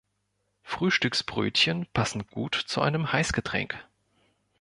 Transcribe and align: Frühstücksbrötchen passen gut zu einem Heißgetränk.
Frühstücksbrötchen 0.63 1.85
passen 1.93 2.25
gut 2.25 2.55
zu 2.55 2.81
einem 2.81 3.13
Heißgetränk. 3.13 3.87